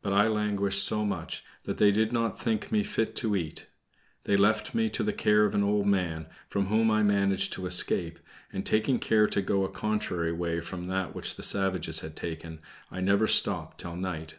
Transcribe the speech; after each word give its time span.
But 0.00 0.14
I 0.14 0.26
languished 0.26 0.82
so 0.82 1.04
much 1.04 1.44
that 1.64 1.76
they 1.76 1.90
did 1.90 2.14
not 2.14 2.38
think 2.40 2.72
me 2.72 2.82
fit 2.82 3.14
to 3.16 3.36
eat. 3.36 3.66
They 4.22 4.34
left 4.34 4.74
me 4.74 4.88
to 4.88 5.02
the 5.02 5.12
care 5.12 5.44
of 5.44 5.54
an 5.54 5.62
old 5.62 5.86
man, 5.86 6.28
from 6.48 6.68
whom 6.68 6.90
I 6.90 7.02
managed 7.02 7.52
to 7.52 7.66
escape; 7.66 8.20
and 8.50 8.64
taking 8.64 8.98
care 8.98 9.26
to 9.26 9.42
go 9.42 9.62
a 9.64 9.68
contrary 9.70 10.32
way 10.32 10.60
from 10.62 10.86
that 10.86 11.14
which 11.14 11.36
the 11.36 11.42
savages 11.42 12.00
had 12.00 12.16
taken 12.16 12.60
I 12.90 13.02
never 13.02 13.26
stopped 13.26 13.78
till 13.82 13.96
night. 13.96 14.36